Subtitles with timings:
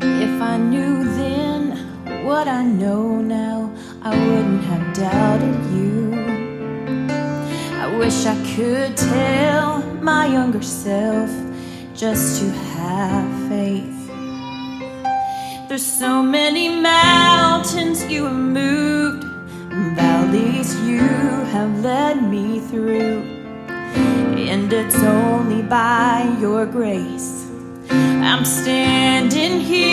[0.00, 3.72] If I knew then what I know now,
[4.02, 6.12] I wouldn't have doubted you.
[7.82, 11.30] I wish I could tell my younger self
[11.94, 14.08] just to have faith.
[15.68, 17.15] There's so many men.
[22.70, 23.22] Through,
[23.68, 27.46] and it's only by your grace
[27.90, 29.85] I'm standing here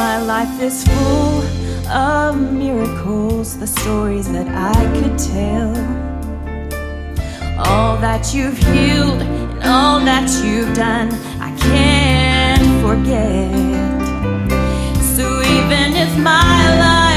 [0.00, 1.42] My life is full
[1.86, 5.72] of miracles, the stories that I could tell.
[7.66, 13.52] All that you've healed and all that you've done, I can't forget.
[15.16, 15.26] So
[15.58, 17.09] even if my life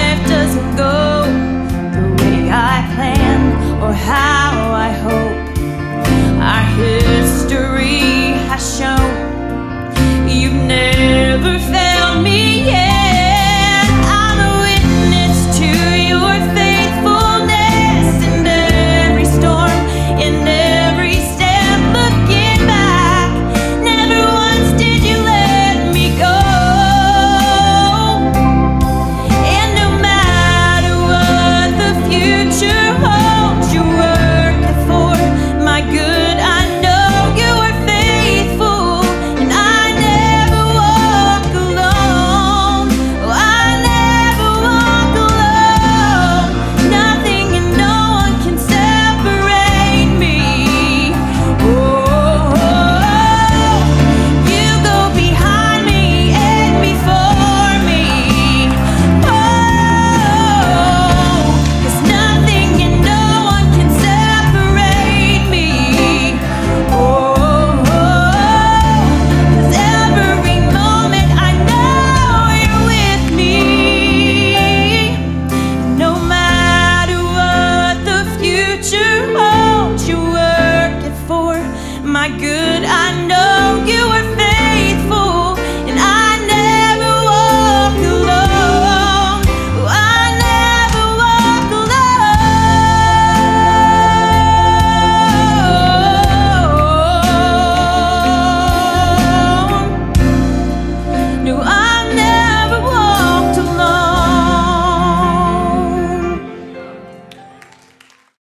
[82.23, 82.62] my good.